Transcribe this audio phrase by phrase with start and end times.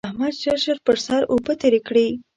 [0.09, 2.07] احمد ژر ژر پر سر اوبه تېرې کړې.